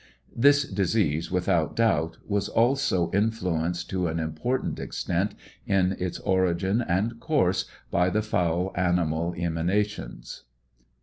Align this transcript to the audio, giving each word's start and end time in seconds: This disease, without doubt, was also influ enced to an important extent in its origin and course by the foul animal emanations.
This 0.35 0.67
disease, 0.67 1.29
without 1.29 1.75
doubt, 1.75 2.17
was 2.27 2.49
also 2.49 3.11
influ 3.11 3.63
enced 3.65 3.85
to 3.89 4.07
an 4.07 4.17
important 4.19 4.79
extent 4.79 5.35
in 5.67 5.95
its 5.99 6.17
origin 6.21 6.81
and 6.81 7.19
course 7.19 7.65
by 7.91 8.09
the 8.09 8.23
foul 8.23 8.71
animal 8.75 9.35
emanations. 9.37 10.45